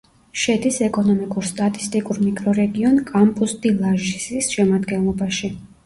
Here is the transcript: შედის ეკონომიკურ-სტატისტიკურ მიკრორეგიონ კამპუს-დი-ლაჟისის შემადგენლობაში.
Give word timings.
შედის 0.43 0.79
ეკონომიკურ-სტატისტიკურ 0.85 2.23
მიკრორეგიონ 2.25 2.99
კამპუს-დი-ლაჟისის 3.13 4.53
შემადგენლობაში. 4.59 5.57